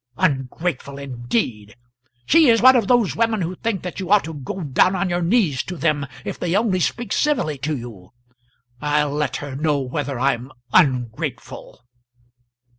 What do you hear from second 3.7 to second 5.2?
that you ought to go down on